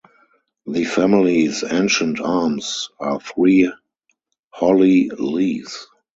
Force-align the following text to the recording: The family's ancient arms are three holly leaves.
The 0.65 0.83
family's 0.85 1.63
ancient 1.63 2.19
arms 2.19 2.89
are 2.99 3.19
three 3.21 3.71
holly 4.49 5.11
leaves. 5.15 5.85